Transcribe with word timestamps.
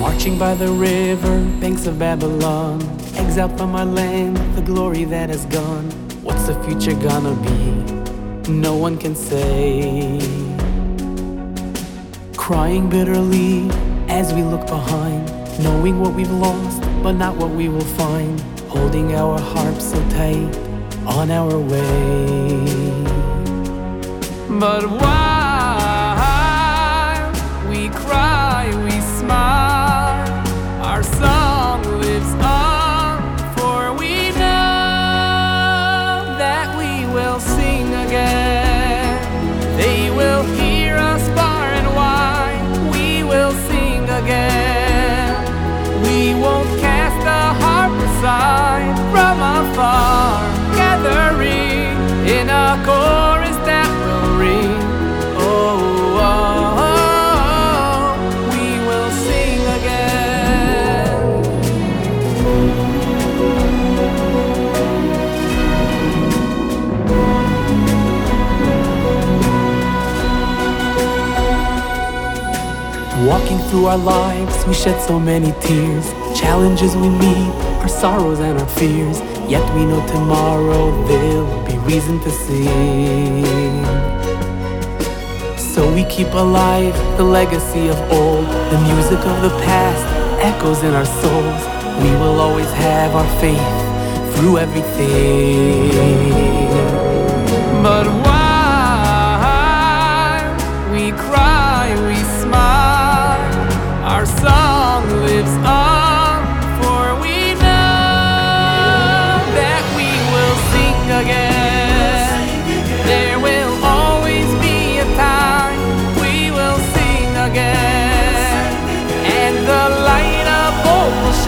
Watching 0.00 0.38
by 0.38 0.54
the 0.54 0.68
river, 0.72 1.44
banks 1.60 1.86
of 1.86 1.98
Babylon, 1.98 2.80
exiled 3.16 3.58
from 3.58 3.74
our 3.74 3.84
land, 3.84 4.38
the 4.56 4.62
glory 4.62 5.04
that 5.04 5.28
has 5.28 5.44
gone. 5.44 5.90
What's 6.22 6.46
the 6.46 6.54
future 6.64 6.94
gonna 6.94 7.34
be? 7.34 8.50
No 8.50 8.76
one 8.76 8.96
can 8.96 9.14
say. 9.14 10.18
Crying 12.34 12.88
bitterly 12.88 13.68
as 14.08 14.32
we 14.32 14.42
look 14.42 14.66
behind, 14.66 15.28
knowing 15.62 16.00
what 16.00 16.14
we've 16.14 16.32
lost, 16.32 16.80
but 17.02 17.12
not 17.12 17.36
what 17.36 17.50
we 17.50 17.68
will 17.68 17.90
find. 18.00 18.40
Holding 18.70 19.14
our 19.14 19.38
harps 19.38 19.90
so 19.90 20.00
tight 20.08 20.56
on 21.06 21.30
our 21.30 21.58
way. 21.58 22.64
But 24.48 24.82
while 25.00 26.20
we 27.68 27.90
cry, 27.90 28.39
Walking 73.26 73.58
through 73.68 73.84
our 73.84 73.98
lives, 73.98 74.64
we 74.66 74.72
shed 74.72 74.98
so 75.02 75.20
many 75.20 75.52
tears. 75.60 76.10
Challenges 76.34 76.96
we 76.96 77.10
meet, 77.10 77.52
our 77.82 77.88
sorrows 77.88 78.40
and 78.40 78.58
our 78.58 78.68
fears. 78.68 79.20
Yet 79.46 79.62
we 79.74 79.84
know 79.84 80.00
tomorrow 80.06 81.06
there'll 81.06 81.66
be 81.66 81.76
reason 81.80 82.18
to 82.20 82.30
sing. 82.30 83.44
So 85.58 85.92
we 85.92 86.04
keep 86.04 86.32
alive 86.32 86.94
the 87.18 87.24
legacy 87.24 87.88
of 87.88 87.98
old. 88.10 88.46
The 88.46 88.80
music 88.94 89.18
of 89.18 89.42
the 89.42 89.50
past 89.66 90.02
echoes 90.42 90.82
in 90.82 90.94
our 90.94 91.04
souls. 91.04 91.62
We 92.02 92.10
will 92.12 92.40
always 92.40 92.72
have 92.72 93.14
our 93.14 93.28
faith 93.38 94.34
through 94.34 94.56
everything. 94.56 95.90
But 97.82 98.19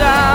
side. 0.02 0.31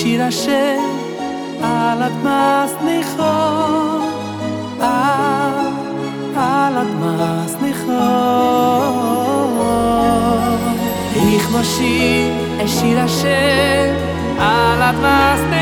שיר 0.00 0.28
אשר 0.28 0.76
על 1.62 2.02
אדמס 2.02 2.72
נכון 2.82 4.10
על 6.36 6.76
אדמס 6.76 7.54
נכון 7.54 9.00
איך 11.16 11.50
משיר 11.60 12.32
שיר 12.66 13.04
אשר 13.04 13.94
על 14.38 14.82
אדמס 14.82 15.40
נכון 15.50 15.59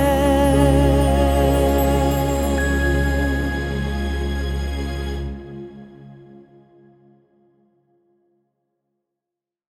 Again. 0.00 0.29